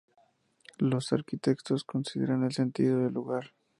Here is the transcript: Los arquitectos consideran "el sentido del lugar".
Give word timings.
Los 0.79 1.13
arquitectos 1.13 1.83
consideran 1.83 2.43
"el 2.43 2.53
sentido 2.53 2.97
del 3.01 3.13
lugar". 3.13 3.51